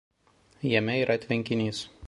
[0.71, 1.79] Jame yra tvenkinys.